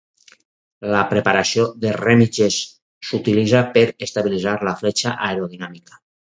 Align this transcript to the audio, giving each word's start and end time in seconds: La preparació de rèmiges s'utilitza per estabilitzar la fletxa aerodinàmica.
La 0.95 1.01
preparació 1.11 1.65
de 1.83 1.91
rèmiges 1.99 2.59
s'utilitza 3.11 3.63
per 3.79 3.87
estabilitzar 4.09 4.57
la 4.71 4.77
fletxa 4.83 5.17
aerodinàmica. 5.31 6.05